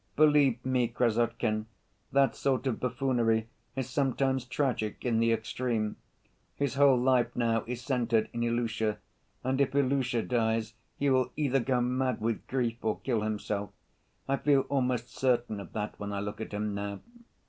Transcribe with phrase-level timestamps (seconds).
[0.15, 1.67] Believe me, Krassotkin,
[2.11, 5.95] that sort of buffoonery is sometimes tragic in the extreme.
[6.55, 8.97] His whole life now is centered in Ilusha,
[9.43, 13.69] and if Ilusha dies, he will either go mad with grief or kill himself.
[14.27, 17.01] I feel almost certain of that when I look at him now."